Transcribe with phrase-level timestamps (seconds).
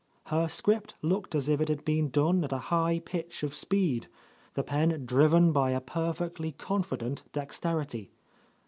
[0.33, 4.07] Her script looked as if it had been done at a high pitch of speed,
[4.55, 8.09] the pen driven by a perfectly confident dexterity.